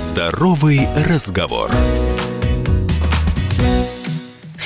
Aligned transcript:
Здоровый 0.00 0.88
разговор. 0.96 1.70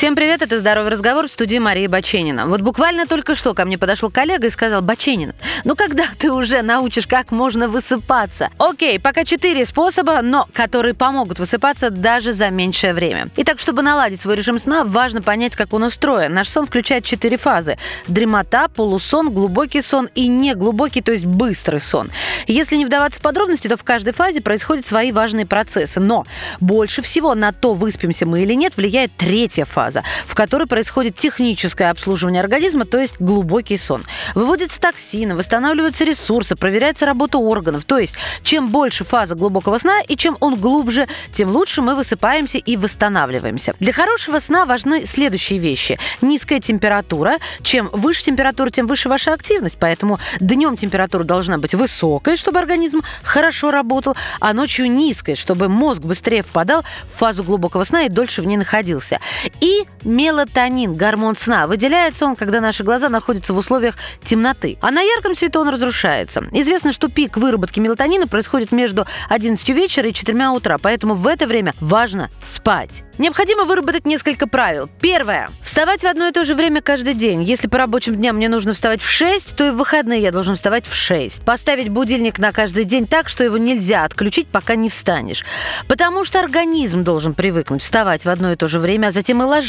Всем 0.04 0.17
привет, 0.17 0.42
это 0.42 0.58
«Здоровый 0.58 0.91
разговор» 0.91 1.29
в 1.29 1.33
студии 1.33 1.57
Марии 1.57 1.86
Баченина. 1.86 2.47
Вот 2.47 2.60
буквально 2.60 3.07
только 3.07 3.34
что 3.34 3.54
ко 3.54 3.65
мне 3.65 3.79
подошел 3.79 4.11
коллега 4.11 4.49
и 4.49 4.50
сказал, 4.50 4.83
Баченина, 4.83 5.34
ну 5.65 5.77
когда 5.77 6.04
ты 6.18 6.31
уже 6.31 6.61
научишь, 6.61 7.07
как 7.07 7.31
можно 7.31 7.68
высыпаться? 7.68 8.50
Окей, 8.59 9.00
пока 9.00 9.25
четыре 9.25 9.64
способа, 9.64 10.20
но 10.20 10.46
которые 10.52 10.93
помогут 10.93 11.38
высыпаться 11.38 11.88
даже 11.88 12.34
за 12.34 12.50
меньшее 12.50 12.93
время. 12.93 13.29
Итак, 13.36 13.59
чтобы 13.59 13.80
наладить 13.80 14.20
свой 14.20 14.36
режим 14.36 14.59
сна, 14.59 14.84
важно 14.84 15.22
понять, 15.22 15.56
как 15.56 15.72
он 15.72 15.84
устроен. 15.84 16.34
Наш 16.34 16.50
сон 16.50 16.66
включает 16.66 17.07
четыре 17.07 17.39
фазы. 17.39 17.79
Дремота, 18.07 18.68
полусон, 18.68 19.32
глубокий 19.32 19.80
сон 19.80 20.11
и 20.14 20.27
неглубокий, 20.27 21.00
то 21.00 21.12
есть 21.12 21.25
быстрый 21.25 21.80
сон. 21.80 22.11
Если 22.46 22.77
не 22.77 22.84
вдаваться 22.84 23.21
в 23.21 23.23
подробности, 23.23 23.68
то 23.68 23.79
в 23.79 23.84
каждой 23.84 24.12
фазе 24.12 24.43
происходят 24.43 24.84
свои 24.84 25.12
важные 25.12 25.46
процессы. 25.46 25.98
Но 25.98 26.27
больше 26.60 27.00
всего 27.00 27.34
на 27.34 27.52
то, 27.52 27.73
выспимся 27.73 28.27
мы 28.27 28.42
или 28.42 28.52
нет, 28.52 28.77
влияет 28.77 29.10
третья 29.16 29.64
фаза 29.64 29.94
фаза, 29.95 30.05
в 30.27 30.34
которой 30.34 30.66
происходит 30.66 31.16
техническое 31.16 31.91
обслуживание 31.91 32.41
организма, 32.41 32.84
то 32.84 32.98
есть 32.98 33.15
глубокий 33.21 33.77
сон. 33.77 34.03
Выводятся 34.34 34.80
токсины, 34.80 35.34
восстанавливаются 35.37 36.05
ресурсы, 36.05 36.57
проверяется 36.57 37.07
работа 37.07 37.39
органов. 37.39 37.84
То 37.84 37.98
есть 37.98 38.15
чем 38.43 38.69
больше 38.69 39.05
фаза 39.05 39.34
глубокого 39.34 39.79
сна 39.79 40.01
и 40.09 40.17
чем 40.17 40.37
он 40.41 40.57
глубже, 40.57 41.07
тем 41.33 41.51
лучше 41.51 41.83
мы 41.83 41.95
высыпаемся 41.95 42.59
и 42.59 42.77
восстанавливаемся. 42.77 43.75
Для 43.80 43.93
хорошего 43.93 44.39
сна 44.39 44.65
важны 44.65 45.07
следующие 45.07 45.59
вещи. 45.59 45.98
Низкая 46.20 46.61
температура. 46.61 47.37
Чем 47.62 47.89
выше 47.92 48.25
температура, 48.25 48.70
тем 48.70 48.87
выше 48.87 49.09
ваша 49.09 49.33
активность. 49.33 49.77
Поэтому 49.79 50.19
днем 50.41 50.77
температура 50.77 51.25
должна 51.25 51.59
быть 51.59 51.75
высокой, 51.75 52.37
чтобы 52.37 52.59
организм 52.59 53.03
хорошо 53.23 53.70
работал, 53.70 54.17
а 54.41 54.53
ночью 54.53 54.91
низкой, 54.91 55.34
чтобы 55.34 55.69
мозг 55.69 56.03
быстрее 56.03 56.42
впадал 56.42 56.84
в 57.06 57.19
фазу 57.19 57.45
глубокого 57.45 57.84
сна 57.84 58.05
и 58.05 58.08
дольше 58.08 58.42
в 58.42 58.47
ней 58.47 58.56
находился. 58.56 59.20
И 59.61 59.73
мелатонин, 60.05 60.94
гормон 60.94 61.36
сна. 61.36 61.67
Выделяется 61.67 62.27
он, 62.27 62.36
когда 62.36 62.61
наши 62.61 62.84
глаза 62.84 63.08
находятся 63.08 63.53
в 63.53 63.58
условиях 63.58 63.97
темноты. 64.22 64.78
А 64.80 64.91
на 64.91 65.00
ярком 65.00 65.34
свете 65.34 65.58
он 65.58 65.69
разрушается. 65.69 66.44
Известно, 66.53 66.92
что 66.92 67.08
пик 67.08 67.36
выработки 67.36 67.80
мелатонина 67.80 68.27
происходит 68.27 68.72
между 68.72 69.06
11 69.28 69.69
вечера 69.70 70.08
и 70.08 70.12
4 70.12 70.48
утра, 70.48 70.78
поэтому 70.78 71.14
в 71.14 71.27
это 71.27 71.47
время 71.47 71.75
важно 71.80 72.30
спать. 72.42 73.02
Необходимо 73.19 73.64
выработать 73.64 74.06
несколько 74.06 74.48
правил. 74.48 74.89
Первое. 75.00 75.50
Вставать 75.62 76.02
в 76.02 76.06
одно 76.06 76.28
и 76.28 76.33
то 76.33 76.45
же 76.45 76.55
время 76.55 76.83
каждый 76.83 77.14
день. 77.14 77.42
Если 77.42 77.69
по 77.69 77.78
рабочим 77.78 78.17
дням 78.17 78.36
мне 78.36 78.48
нужно 78.48 78.75
вставать 78.75 79.00
в 79.00 79.08
6, 79.08 79.56
то 79.56 79.67
и 79.67 79.70
в 79.70 79.77
выходные 79.77 80.20
я 80.20 80.33
должен 80.33 80.56
вставать 80.56 80.86
в 80.86 80.95
6. 80.95 81.45
Поставить 81.45 81.89
будильник 81.89 82.39
на 82.39 82.50
каждый 82.50 82.84
день 82.84 83.06
так, 83.06 83.28
что 83.28 83.45
его 83.45 83.56
нельзя 83.56 84.05
отключить, 84.05 84.48
пока 84.48 84.75
не 84.75 84.89
встанешь. 84.89 85.45
Потому 85.86 86.25
что 86.25 86.41
организм 86.41 87.05
должен 87.05 87.34
привыкнуть 87.34 87.83
вставать 87.83 88.25
в 88.25 88.28
одно 88.28 88.52
и 88.52 88.56
то 88.56 88.67
же 88.67 88.80
время, 88.80 89.08
а 89.08 89.12
затем 89.12 89.42
и 89.42 89.45
ложиться 89.45 89.64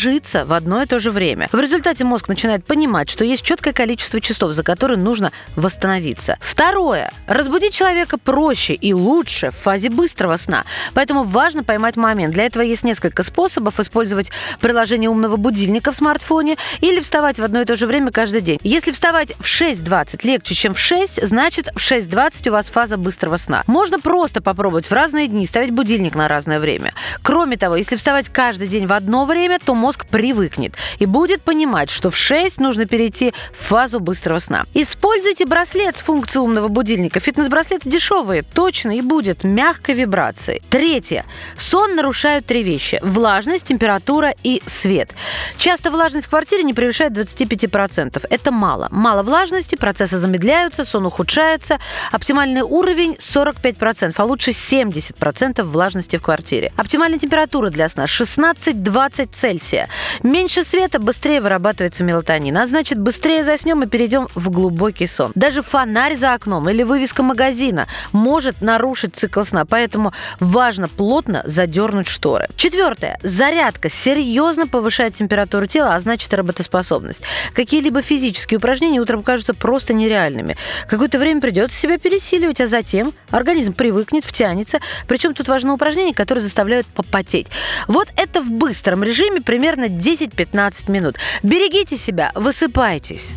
в 0.45 0.53
одно 0.53 0.81
и 0.81 0.85
то 0.85 0.99
же 0.99 1.11
время. 1.11 1.47
В 1.51 1.59
результате 1.59 2.03
мозг 2.03 2.27
начинает 2.27 2.65
понимать, 2.65 3.09
что 3.09 3.23
есть 3.23 3.43
четкое 3.43 3.73
количество 3.73 4.19
часов, 4.19 4.51
за 4.51 4.61
которые 4.61 4.97
нужно 4.97 5.31
восстановиться. 5.55 6.37
Второе. 6.41 7.11
Разбудить 7.27 7.73
человека 7.73 8.17
проще 8.17 8.73
и 8.73 8.93
лучше 8.93 9.51
в 9.51 9.55
фазе 9.55 9.89
быстрого 9.89 10.37
сна. 10.37 10.65
Поэтому 10.93 11.23
важно 11.23 11.63
поймать 11.63 11.95
момент. 11.95 12.33
Для 12.33 12.45
этого 12.45 12.61
есть 12.61 12.83
несколько 12.83 13.23
способов 13.23 13.79
использовать 13.79 14.31
приложение 14.59 15.09
умного 15.09 15.37
будильника 15.37 15.91
в 15.91 15.95
смартфоне 15.95 16.57
или 16.81 16.99
вставать 16.99 17.39
в 17.39 17.43
одно 17.43 17.61
и 17.61 17.65
то 17.65 17.75
же 17.75 17.87
время 17.87 18.11
каждый 18.11 18.41
день. 18.41 18.59
Если 18.63 18.91
вставать 18.91 19.33
в 19.39 19.45
6.20 19.45 20.25
легче, 20.25 20.55
чем 20.55 20.73
в 20.73 20.79
6, 20.79 21.25
значит 21.25 21.69
в 21.73 21.79
6.20 21.79 22.49
у 22.49 22.51
вас 22.51 22.67
фаза 22.67 22.97
быстрого 22.97 23.37
сна. 23.37 23.63
Можно 23.67 23.99
просто 23.99 24.41
попробовать 24.41 24.87
в 24.87 24.91
разные 24.91 25.27
дни 25.27 25.45
ставить 25.45 25.71
будильник 25.71 26.15
на 26.15 26.27
разное 26.27 26.59
время. 26.59 26.93
Кроме 27.23 27.57
того, 27.57 27.75
если 27.75 27.95
вставать 27.95 28.29
каждый 28.29 28.67
день 28.67 28.87
в 28.87 28.93
одно 28.93 29.25
время, 29.25 29.59
то 29.63 29.75
мозг 29.85 30.07
привыкнет 30.07 30.73
и 30.97 31.05
будет 31.05 31.43
понимать, 31.43 31.91
что 31.91 32.09
в 32.09 32.17
6 32.17 32.59
нужно 32.59 32.87
перейти 32.87 33.35
в 33.53 33.67
фазу 33.67 33.99
быстрого 33.99 34.39
сна. 34.39 34.63
Используйте 34.73 35.45
браслет 35.45 35.95
с 35.95 36.01
функцией 36.01 36.41
умного 36.43 36.69
будильника. 36.69 37.19
Фитнес-браслеты 37.19 37.87
дешевые, 37.87 38.41
точно 38.41 38.97
и 38.97 39.01
будет 39.01 39.43
мягкой 39.43 39.93
вибрацией. 39.93 40.63
Третье. 40.71 41.23
Сон 41.55 41.95
нарушают 41.95 42.47
три 42.47 42.63
вещи 42.63 42.99
влажность, 43.03 43.65
температура 43.65 44.33
и 44.41 44.63
свет. 44.65 45.13
Часто 45.57 45.91
влажность 45.91 46.25
в 46.25 46.29
квартире 46.29 46.63
не 46.63 46.73
превышает 46.73 47.13
25%. 47.13 48.25
Это 48.27 48.51
мало. 48.51 48.87
Мало 48.89 49.21
влажности, 49.21 49.75
процессы 49.75 50.17
замедляются, 50.17 50.83
сон 50.83 51.05
ухудшается. 51.05 51.77
Оптимальный 52.11 52.61
уровень 52.61 53.17
45%, 53.19 54.15
а 54.17 54.23
лучше 54.23 54.49
70% 54.49 55.61
влажности 55.61 56.17
в 56.17 56.23
квартире. 56.23 56.71
Оптимальная 56.75 57.19
температура 57.19 57.69
для 57.69 57.87
сна 57.87 58.05
16-20 58.05 59.29
Цельсия. 59.31 59.74
Меньше 60.23 60.63
света, 60.63 60.99
быстрее 60.99 61.41
вырабатывается 61.41 62.03
мелатонин, 62.03 62.57
а 62.57 62.65
значит 62.65 62.99
быстрее 62.99 63.43
заснем 63.43 63.83
и 63.83 63.87
перейдем 63.87 64.27
в 64.35 64.49
глубокий 64.49 65.07
сон. 65.07 65.31
Даже 65.35 65.61
фонарь 65.61 66.15
за 66.15 66.33
окном 66.33 66.69
или 66.69 66.83
вывеска 66.83 67.23
магазина 67.23 67.87
может 68.11 68.61
нарушить 68.61 69.15
цикл 69.15 69.43
сна, 69.43 69.65
поэтому 69.65 70.13
важно 70.39 70.87
плотно 70.87 71.43
задернуть 71.45 72.07
шторы. 72.07 72.47
Четвертое. 72.55 73.19
Зарядка 73.23 73.89
серьезно 73.89 74.67
повышает 74.67 75.15
температуру 75.15 75.65
тела, 75.65 75.95
а 75.95 75.99
значит 75.99 76.33
работоспособность. 76.33 77.21
Какие-либо 77.53 78.01
физические 78.01 78.57
упражнения 78.57 78.99
утром 78.99 79.21
кажутся 79.21 79.53
просто 79.53 79.93
нереальными. 79.93 80.57
Какое-то 80.87 81.17
время 81.19 81.41
придется 81.41 81.77
себя 81.77 81.97
пересиливать, 81.97 82.61
а 82.61 82.67
затем 82.67 83.13
организм 83.31 83.73
привыкнет, 83.73 84.25
втянется. 84.25 84.79
Причем 85.07 85.33
тут 85.33 85.47
важно 85.47 85.73
упражнения, 85.73 86.13
которые 86.13 86.41
заставляют 86.41 86.87
попотеть. 86.87 87.47
Вот 87.87 88.07
это 88.15 88.41
в 88.41 88.51
быстром 88.51 89.03
режиме 89.03 89.41
примерно 89.65 89.85
10-15 89.85 90.91
минут. 90.91 91.17
Берегите 91.41 91.97
себя, 91.97 92.31
высыпайтесь. 92.35 93.33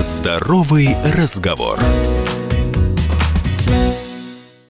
Здоровый 0.00 0.96
разговор. 1.14 1.78